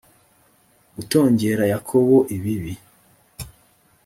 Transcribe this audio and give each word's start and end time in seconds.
gutongera 0.95 1.63
yakobo 1.73 2.17
ibibi 2.35 2.73